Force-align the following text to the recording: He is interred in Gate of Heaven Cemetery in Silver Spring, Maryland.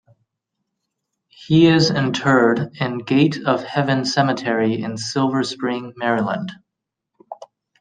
He 1.27 1.67
is 1.67 1.91
interred 1.91 2.75
in 2.79 2.97
Gate 3.03 3.37
of 3.45 3.61
Heaven 3.63 4.03
Cemetery 4.03 4.81
in 4.81 4.97
Silver 4.97 5.43
Spring, 5.43 5.93
Maryland. 5.95 6.51